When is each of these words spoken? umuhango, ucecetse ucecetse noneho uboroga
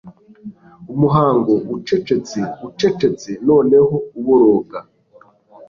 umuhango, 0.93 1.53
ucecetse 1.75 2.39
ucecetse 2.67 3.29
noneho 3.47 3.95
uboroga 4.19 4.79